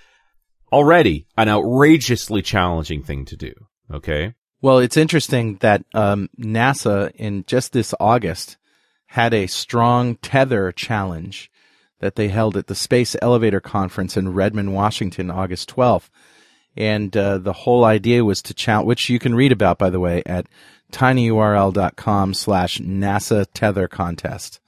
[0.71, 3.54] already an outrageously challenging thing to do.
[3.91, 4.34] Okay.
[4.62, 8.58] Well, it's interesting that um, NASA in just this August
[9.08, 11.51] had a strong tether challenge
[11.99, 16.10] that they held at the Space Elevator Conference in Redmond, Washington, August 12th.
[16.77, 19.99] And uh, the whole idea was to challenge, which you can read about, by the
[19.99, 20.47] way, at
[20.91, 24.59] tinyurl.com slash NASA tether contest.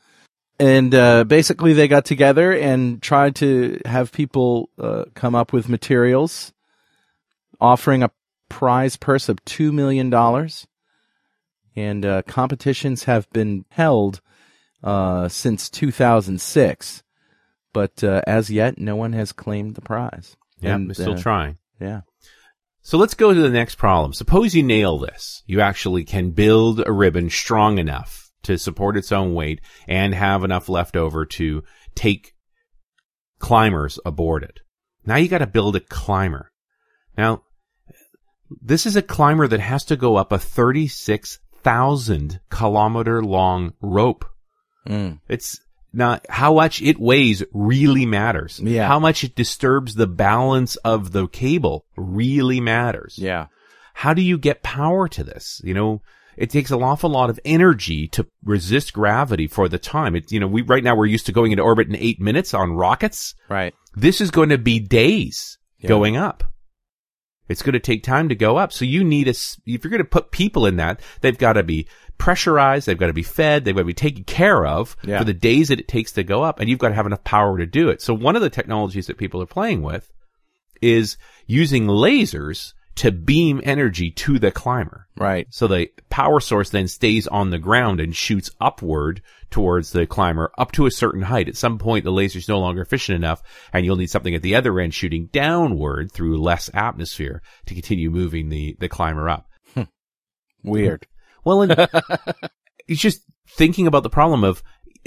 [0.59, 5.69] And uh, basically, they got together and tried to have people uh, come up with
[5.69, 6.53] materials
[7.59, 8.11] offering a
[8.49, 10.11] prize purse of $2 million.
[11.75, 14.21] And uh, competitions have been held
[14.83, 17.03] uh, since 2006.
[17.71, 20.35] But uh, as yet, no one has claimed the prize.
[20.59, 20.75] Yeah.
[20.75, 21.57] And, we're still uh, trying.
[21.79, 22.01] Yeah.
[22.81, 24.13] So let's go to the next problem.
[24.13, 25.43] Suppose you nail this.
[25.45, 30.43] You actually can build a ribbon strong enough to support its own weight and have
[30.43, 31.63] enough left over to
[31.95, 32.33] take
[33.39, 34.61] climbers aboard it.
[35.05, 36.51] Now you got to build a climber.
[37.17, 37.43] Now,
[38.61, 44.25] this is a climber that has to go up a 36,000 kilometer long rope.
[44.87, 45.19] Mm.
[45.27, 45.59] It's
[45.97, 48.59] not how much it weighs really matters.
[48.63, 48.87] Yeah.
[48.87, 53.17] How much it disturbs the balance of the cable really matters.
[53.17, 53.47] Yeah.
[53.93, 55.59] How do you get power to this?
[55.63, 56.01] You know,
[56.37, 60.15] it takes an awful lot of energy to resist gravity for the time.
[60.15, 62.53] It, you know, we, right now we're used to going into orbit in eight minutes
[62.53, 63.33] on rockets.
[63.49, 63.73] Right.
[63.95, 65.87] This is going to be days Yeah.
[65.89, 66.43] going up.
[67.49, 68.73] It's going to take time to go up.
[68.73, 71.63] So you need a, if you're going to put people in that, they've got to
[71.63, 72.87] be pressurized.
[72.87, 73.63] They've got to be fed.
[73.65, 75.19] They've got to be taken care of Yeah.
[75.19, 76.59] for the days that it takes to go up.
[76.59, 78.01] And you've got to have enough power to do it.
[78.01, 80.11] So one of the technologies that people are playing with
[80.81, 85.07] is using lasers to beam energy to the climber.
[85.15, 85.45] Right.
[85.51, 90.51] So the power source then stays on the ground and shoots upward towards the climber
[90.57, 91.47] up to a certain height.
[91.47, 94.55] At some point, the laser's no longer efficient enough and you'll need something at the
[94.55, 99.47] other end shooting downward through less atmosphere to continue moving the, the climber up.
[99.75, 99.83] Hmm.
[100.63, 101.05] Weird.
[101.47, 101.71] Well, and
[102.87, 104.61] it's just thinking about the problem of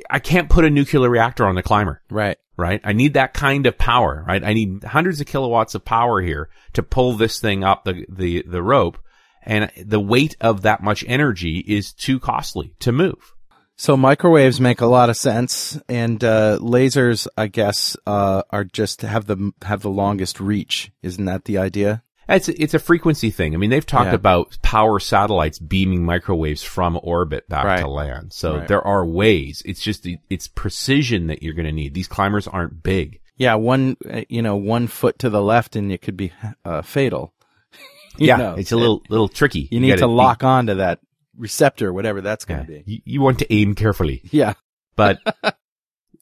[0.08, 2.38] I can't put a nuclear reactor on the climber Right.
[2.56, 2.80] right?
[2.82, 4.42] I need that kind of power, right?
[4.42, 8.42] I need hundreds of kilowatts of power here to pull this thing up the, the,
[8.46, 8.98] the rope.
[9.42, 13.34] And the weight of that much energy is too costly to move.
[13.76, 19.00] So microwaves make a lot of sense, and uh, lasers, I guess, uh, are just
[19.00, 20.92] have the have the longest reach.
[21.02, 22.02] Isn't that the idea?
[22.30, 23.54] It's, it's a frequency thing.
[23.54, 24.14] I mean, they've talked Yeah.
[24.14, 27.80] about power satellites beaming microwaves from orbit back Right.
[27.80, 28.32] to land.
[28.32, 28.68] So Right.
[28.68, 29.62] there are ways.
[29.64, 31.94] It's just, the, it's precision that you're going to need.
[31.94, 33.20] These climbers aren't big.
[33.36, 36.30] Yeah, one uh, you know one foot to the left, and it could be
[36.64, 37.32] uh, fatal.
[38.18, 38.36] You yeah.
[38.36, 39.68] know, it's a little, little tricky.
[39.70, 40.98] You need gotta to be- lock on to that
[41.38, 42.66] receptor, whatever that's going yeah.
[42.66, 42.92] to be.
[42.92, 44.20] You, you want to aim carefully.
[44.30, 44.54] Yeah.
[44.96, 45.20] but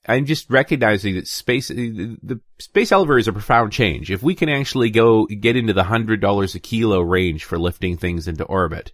[0.08, 4.10] I'm just recognizing that space, the, the space elevator is a profound change.
[4.10, 7.96] If we can actually go get into the hundred dollars a kilo range for lifting
[7.96, 8.92] things into orbit,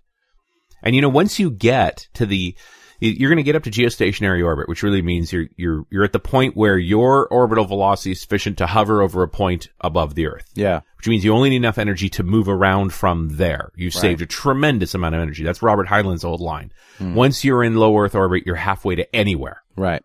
[0.83, 2.55] and you know, once you get to the,
[3.01, 6.13] you're going to get up to geostationary orbit, which really means you're you're you're at
[6.13, 10.27] the point where your orbital velocity is sufficient to hover over a point above the
[10.27, 10.81] Earth Yeah.
[10.97, 13.71] which means you only need enough energy to move around from there.
[13.77, 15.45] You've saved a tremendous amount of energy.
[15.45, 16.73] That's Robert Heinlein's old line.
[16.99, 17.15] Hmm.
[17.15, 19.63] Once you're in low Earth orbit, you're halfway to anywhere.
[19.77, 20.03] Right.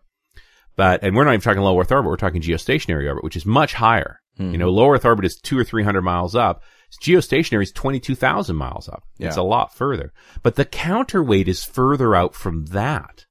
[0.80, 3.44] But, and we're not even talking low Earth orbit, we're talking geostationary orbit, which is
[3.44, 4.18] much higher.
[4.38, 4.60] You mm-hmm.
[4.60, 6.62] know, low Earth orbit is two or three hundred miles up.
[7.02, 9.04] Geostationary is 22,000 miles up.
[9.18, 10.10] It's a lot further.
[10.42, 13.26] But the counterweight is further out from that.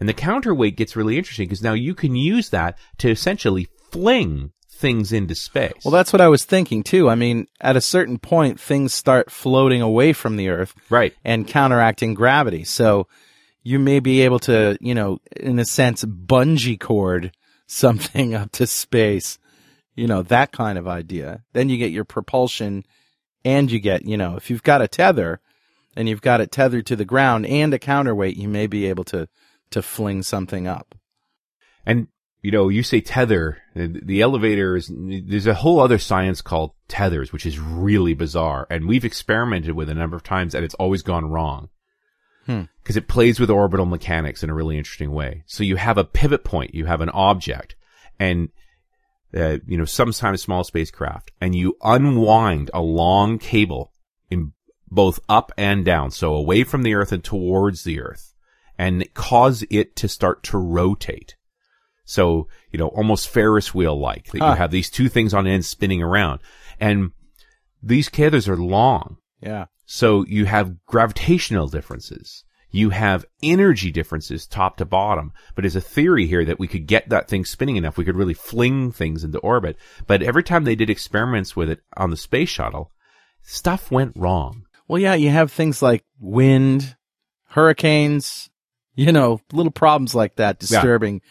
[0.00, 4.52] And the counterweight gets really interesting because now you can use that to essentially fling
[4.72, 5.84] things into space.
[5.84, 7.10] Well, that's what I was thinking too.
[7.10, 11.12] I mean, at a certain point, things start floating away from the Earth right.
[11.22, 12.64] and counteracting gravity.
[12.64, 13.08] So
[13.66, 17.32] you may be able to, you know, in a sense, bungee cord
[17.66, 19.38] something up to space.
[19.96, 21.42] You know, that kind of idea.
[21.52, 22.84] Then you get your propulsion
[23.44, 25.40] and you get, you know, if you've got a tether
[25.96, 29.02] and you've got it tethered to the ground and a counterweight, you may be able
[29.04, 29.28] to,
[29.70, 30.94] to fling something up.
[31.84, 32.06] And
[32.42, 37.32] you know, you say tether, the elevator is, there's a whole other science called tethers,
[37.32, 38.68] which is really bizarre.
[38.70, 41.68] And we've experimented with a number of times and it's always gone wrong.
[42.46, 45.42] Because it plays with orbital mechanics in a really interesting way.
[45.46, 47.74] So you have a pivot point, you have an object,
[48.18, 48.50] and
[49.36, 53.92] uh, you know sometimes small spacecraft, and you unwind a long cable
[54.30, 54.52] in
[54.88, 58.34] both up and down, so away from the Earth and towards the Earth,
[58.78, 61.34] and cause it to start to rotate.
[62.04, 64.50] So you know almost Ferris wheel like that Huh.
[64.50, 66.38] you have these two things on end spinning around,
[66.78, 67.10] and
[67.82, 69.16] these cathars are long.
[69.40, 69.66] Yeah.
[69.86, 72.44] So you have gravitational differences.
[72.70, 75.32] You have energy differences top to bottom.
[75.54, 78.16] But there's a theory here that we could get that thing spinning enough, we could
[78.16, 79.76] really fling things into orbit.
[80.06, 82.92] But every time they did experiments with it on the space shuttle,
[83.42, 84.66] stuff went wrong.
[84.88, 86.96] Well, yeah, you have things like wind,
[87.48, 88.50] hurricanes,
[88.94, 91.22] you know, little problems like that disturbing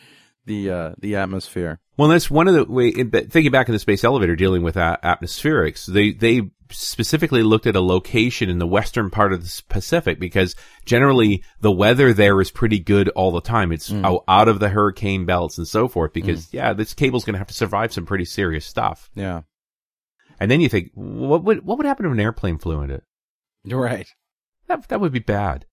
[0.45, 1.79] the uh, the atmosphere.
[1.97, 2.91] Well, that's one of the way.
[2.91, 7.75] Thinking back in the space elevator, dealing with a- atmospherics, they they specifically looked at
[7.75, 10.55] a location in the western part of the Pacific because
[10.86, 13.71] generally the weather there is pretty good all the time.
[13.71, 14.03] It's mm.
[14.03, 16.12] out, out of the hurricane belts and so forth.
[16.12, 16.53] Because mm.
[16.53, 19.10] yeah, this cable's going to have to survive some pretty serious stuff.
[19.15, 19.41] Yeah.
[20.39, 23.03] And then you think, what would what would happen if an airplane flew into it?
[23.63, 24.08] You're right.
[24.67, 25.65] That that would be bad.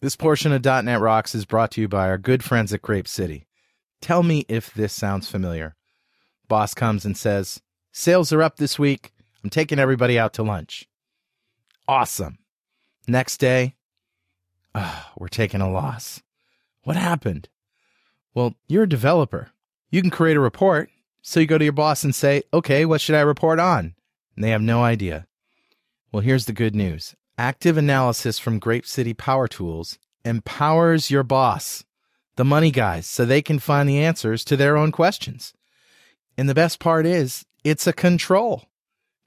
[0.00, 3.44] This portion of .NET Rocks is brought to you by our good friends at GrapeCity.
[4.02, 5.76] Tell me if this sounds familiar.
[6.48, 7.62] Boss comes and says,
[7.92, 9.12] Sales are up this week.
[9.42, 10.86] I'm taking everybody out to lunch.
[11.88, 12.38] Awesome.
[13.08, 13.76] Next day,
[14.74, 16.20] "Ah, we're taking a loss.
[16.82, 17.48] What happened?
[18.34, 19.50] Well, you're a developer.
[19.90, 20.90] You can create a report.
[21.22, 23.94] So you go to your boss and say, okay, what should I report on?
[24.34, 25.26] And they have no idea.
[26.10, 27.14] Well, here's the good news.
[27.38, 31.84] Active analysis from GrapeCity Power Tools empowers your boss,
[32.36, 35.52] the money guys, so they can find the answers to their own questions.
[36.36, 38.64] And the best part is, it's a control.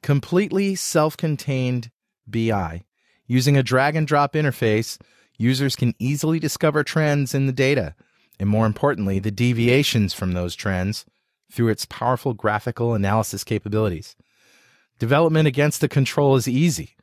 [0.01, 1.91] Completely self contained
[2.27, 2.83] BI.
[3.27, 4.99] Using a drag and drop interface,
[5.37, 7.95] users can easily discover trends in the data,
[8.39, 11.05] and more importantly, the deviations from those trends
[11.51, 14.15] through its powerful graphical analysis capabilities.
[14.99, 16.95] Development against the control is easy.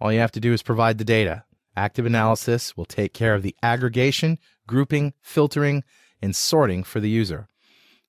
[0.00, 1.44] All you have to do is provide the data.
[1.76, 5.84] Active Analysis will take care of the aggregation, grouping, filtering,
[6.20, 7.48] and sorting for the user.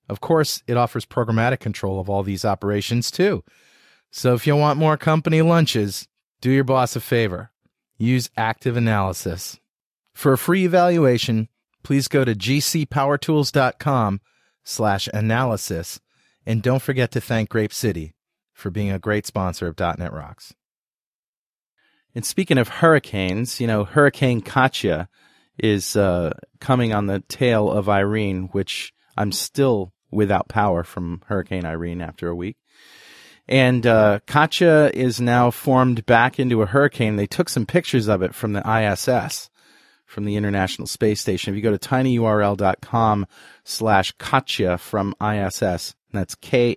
[0.08, 3.42] Of course, it offers programmatic control of all these operations too.
[4.10, 6.06] So if you want more company lunches,
[6.40, 7.50] do your boss a favor.
[7.98, 9.58] Use Active Analysis.
[10.12, 11.48] For a free evaluation,
[11.82, 14.20] please go to gcpowertools.com
[14.62, 16.00] slash analysis
[16.46, 18.12] and don't forget to thank GrapeCity
[18.52, 20.54] for being a great sponsor of .NET Rocks.
[22.14, 25.08] And speaking of hurricanes, you know, Hurricane Katia
[25.58, 31.64] is uh, coming on the tail of Irene, which I'm still without power from Hurricane
[31.64, 32.56] Irene after a week.
[33.46, 37.16] And uh, Katia is now formed back into a hurricane.
[37.16, 39.50] They took some pictures of it from the ISS,
[40.06, 41.52] from the International Space Station.
[41.52, 43.26] If you go to tinyurl.com
[43.64, 46.76] slash Katia from ISS, that's K-A-T-I-A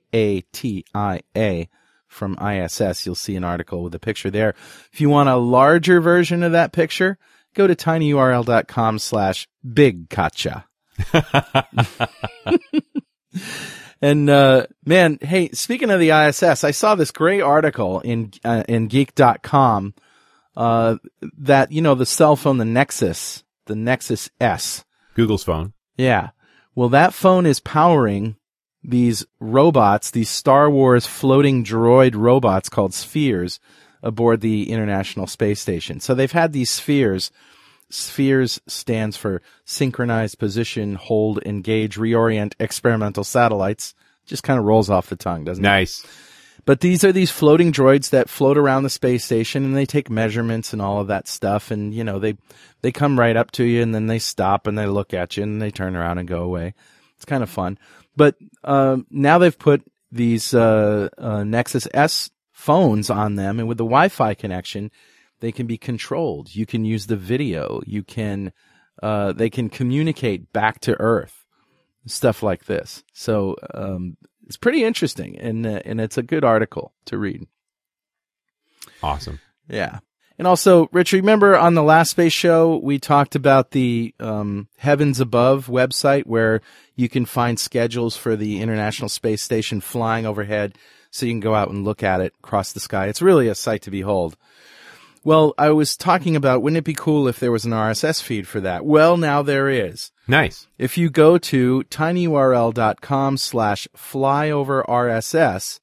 [2.08, 4.56] from ISS, you'll see an article with a picture there.
[4.92, 7.18] If you want a larger version of that picture,
[7.58, 10.10] go to tinyurl.com slash big.
[14.02, 18.63] And uh, man, hey, speaking of the ISS, I saw this great article in uh,
[18.67, 19.96] in Geek.com
[20.56, 20.98] uh,
[21.39, 24.86] that you know the cell phone, the Nexus, the Nexus S.
[25.15, 25.74] Google's phone.
[25.98, 26.30] Yeah,
[26.76, 28.36] well, that phone is powering
[28.84, 33.60] these robots, these Star Wars floating droid robots called spheres,
[34.03, 35.99] aboard the International Space Station.
[35.99, 37.31] So they've had these spheres.
[37.89, 43.93] Spheres stands for synchronized position, hold, engage, reorient experimental satellites.
[44.25, 45.67] Just kind of rolls off the tongue, doesn't it?
[45.67, 46.05] Nice.
[46.65, 50.10] But these are these floating droids that float around the space station and they take
[50.10, 51.71] measurements and all of that stuff.
[51.71, 52.36] And, you know, they,
[52.81, 55.43] they come right up to you and then they stop and they look at you
[55.43, 56.73] and they turn around and go away.
[57.15, 57.79] It's kind of fun.
[58.17, 59.81] But, um, now they've put
[60.12, 62.31] these, uh, uh, Nexus S
[62.67, 64.91] phones on them and with the Wi-Fi connection,
[65.39, 66.53] they can be controlled.
[66.53, 67.82] You can use the video.
[67.86, 68.51] You can,
[69.01, 71.45] uh, they can communicate back to Earth,
[72.08, 73.06] stuff like this.
[73.13, 77.48] So, um, it's pretty interesting and, uh, and it's a good article to read.
[79.02, 79.39] Awesome.
[79.69, 80.00] Yeah.
[80.37, 85.21] And also, Rich, remember on the last space show, we talked about the um, Heavens
[85.21, 86.62] Above website where
[86.96, 90.77] you can find schedules for the International Space Station flying overhead
[91.12, 93.08] so you can go out and look at it across the sky.
[93.08, 94.37] It's really a sight to behold.
[95.23, 98.47] Well, I was talking about wouldn't it be cool if there was an RSS feed
[98.47, 98.85] for that?
[98.85, 100.12] Well, now there is.
[100.27, 100.67] Nice.
[100.77, 105.79] If you go to tinyurl.com slash flyover RSS,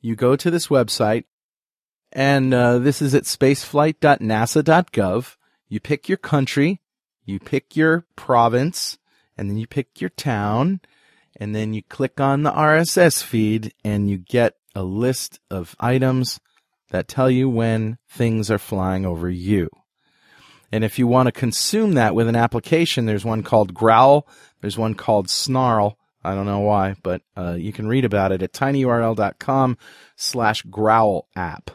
[0.00, 1.24] you go to this website
[2.12, 5.36] And uh, this is at spaceflight.nasa.gov.
[5.68, 6.80] You pick your country,
[7.24, 8.98] you pick your province,
[9.36, 10.80] and then you pick your town,
[11.36, 16.40] and then you click on the RSS feed, and you get a list of items
[16.90, 19.68] that tell you when things are flying over you.
[20.70, 24.26] And if you want to consume that with an application, there's one called Growl,
[24.60, 25.98] there's one called Snarl.
[26.24, 29.78] I don't know why, but uh, you can read about it at tinyurl.com
[30.16, 31.70] slash growl app.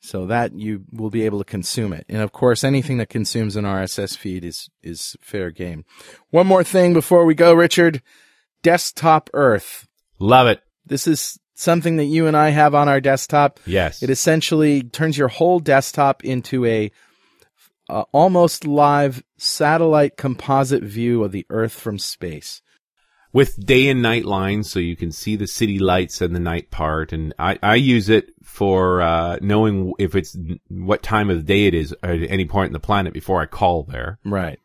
[0.00, 2.06] So that you will be able to consume it.
[2.08, 5.84] And of course, anything that consumes an RSS feed is, is fair game.
[6.30, 8.00] One more thing before we go, Richard.
[8.66, 9.86] Desktop Earth.
[10.18, 10.60] Love it.
[10.84, 13.60] This is something that you and I have on our desktop.
[13.64, 14.02] Yes.
[14.02, 16.90] It essentially turns your whole desktop into a
[17.88, 22.60] uh, almost live satellite composite view of the Earth from space.
[23.32, 26.70] with day and night lines so you can see the city lights and the night
[26.70, 27.12] part.
[27.12, 30.36] And I, I use it for, uh, knowing if it's
[30.68, 33.46] what time of the day it is at any point in the planet before I
[33.46, 34.18] call there.
[34.24, 34.58] Right.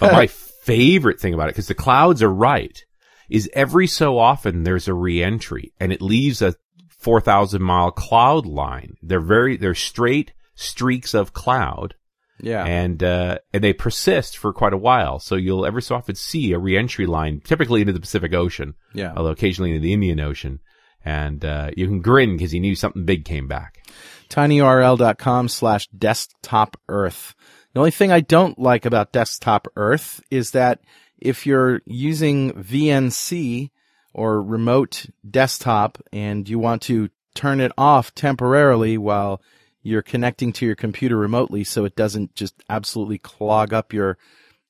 [0.00, 0.26] But my
[0.64, 2.82] favorite thing about it, because the clouds are right,
[3.30, 6.54] is every so often there's a reentry and it leaves a
[6.98, 8.94] 4,000 mile cloud line.
[9.02, 11.94] They're very, they're straight streaks of cloud
[12.40, 12.64] Yeah.
[12.64, 15.18] and uh, and they persist for quite a while.
[15.18, 19.12] So you'll ever so often see a reentry line, typically into the Pacific Ocean, yeah.
[19.16, 20.60] although occasionally into the Indian Ocean,
[21.04, 23.82] and uh, you can grin because you knew something big came back.
[24.30, 27.34] tinyurl.com slash desktop earth.
[27.72, 30.80] The only thing I don't like about desktop earth is that
[31.18, 33.70] if you're using VNC
[34.12, 39.40] or remote desktop and you want to turn it off temporarily while
[39.82, 44.16] you're connecting to your computer remotely so it doesn't just absolutely clog up your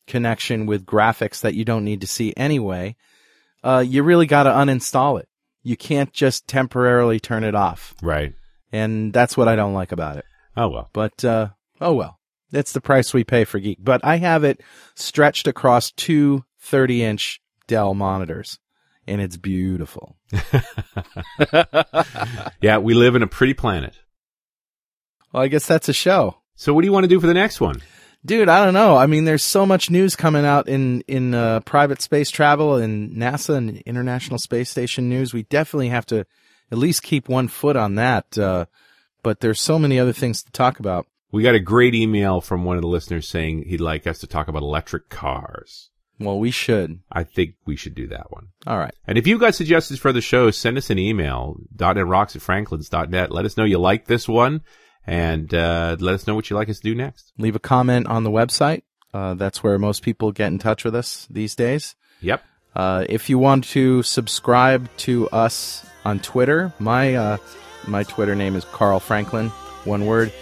[0.06, 2.96] connection with graphics that you don't need to see anyway,
[3.62, 5.28] uh, you really got to uninstall it.
[5.62, 8.34] You can't just temporarily turn it off Right.
[8.72, 10.24] and that's what I don't like about it.
[10.56, 10.90] Oh well.
[10.92, 11.48] But uh,
[11.80, 12.18] oh well,
[12.54, 13.78] that's the price we pay for Geek.
[13.82, 14.60] But I have it
[14.94, 18.58] stretched across two 30-inch Dell monitors,
[19.06, 20.16] and it's beautiful.
[22.60, 23.94] Yeah, we live in a pretty planet.
[25.32, 27.34] Well, I guess that's a show, So what do you want to do for the
[27.34, 27.82] next one?
[28.26, 28.48] dude.
[28.48, 28.96] I don't know.
[28.96, 33.14] I mean, there's so much news coming out in in uh, private space travel and
[33.14, 35.34] NASA and International Space Station news.
[35.34, 36.24] We definitely have to
[36.72, 38.38] at least keep one foot on that.
[38.38, 38.64] Uh,
[39.22, 41.06] but there's so many other things to talk about.
[41.34, 44.28] We got a great email from one of the listeners saying he'd like us to
[44.28, 45.90] talk about electric cars.
[46.20, 47.00] Well, we should.
[47.10, 48.50] I think we should do that one.
[48.68, 48.94] All right.
[49.04, 53.32] And if you've got suggestions for the show, send us an email, .netrocks at franklins.net.
[53.32, 54.60] Let us know you like this one
[55.08, 57.32] and uh, let us know what you'd like us to do next.
[57.36, 58.82] leave a comment on the website.
[59.12, 61.96] Uh, that's where most people get in touch with us these days.
[62.20, 62.44] Yep.
[62.76, 67.36] Uh, if you want to subscribe to us on Twitter, my uh,
[67.88, 69.48] my Twitter name is Carl Franklin,
[69.84, 70.32] one word,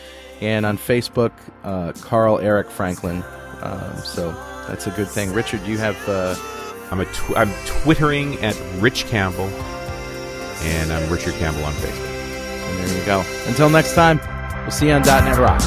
[0.42, 1.32] and on Facebook,
[1.64, 3.22] uh, Carl Eric Franklin.
[3.62, 4.32] Um, so
[4.68, 5.32] that's a good thing.
[5.32, 6.34] Richard, you have uh,
[6.90, 9.46] I'm a tw- I'm twittering at Rich Campbell,
[10.62, 12.08] and I'm Richard Campbell on Facebook.
[12.08, 13.24] and there you go.
[13.46, 14.20] Until next time,
[14.62, 15.66] we'll see you on .NET Rocks.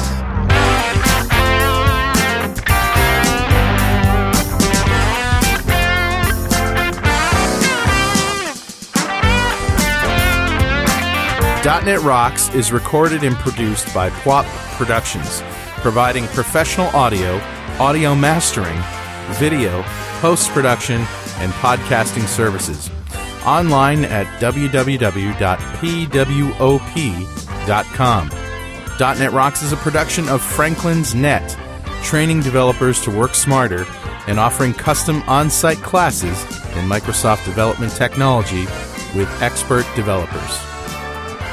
[11.64, 14.44] .NET Rocks is recorded and produced by PWOP
[14.76, 15.42] Productions,
[15.80, 17.40] providing professional audio,
[17.78, 18.78] audio mastering,
[19.36, 19.82] video,
[20.20, 20.96] post-production,
[21.38, 22.90] and podcasting services.
[23.46, 25.08] Online at www.pwop.com.
[29.18, 31.58] .NET Rocks is a production of Franklin's Net,
[32.02, 33.86] training developers to work smarter
[34.26, 36.42] and offering custom on-site classes
[36.76, 38.66] in Microsoft development technology
[39.14, 40.66] with expert developers